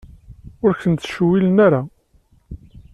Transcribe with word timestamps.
Ur 0.65 0.73
ken-ttcewwilen 0.81 1.57
ara. 1.65 1.81